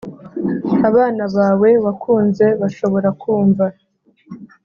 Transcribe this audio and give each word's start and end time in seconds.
abana 0.89 1.23
bawe 1.35 1.69
wakunze 1.85 2.45
bashobora 2.61 3.09
kumva 3.21 3.65